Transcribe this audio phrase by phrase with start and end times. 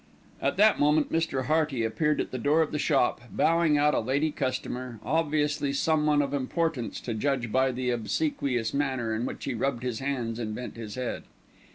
[0.41, 1.45] At that moment Mr.
[1.45, 6.23] Hearty appeared at the door of the shop, bowing out a lady customer, obviously someone
[6.23, 10.55] of importance to judge by the obsequious manner in which he rubbed his hands and
[10.55, 11.21] bent his head.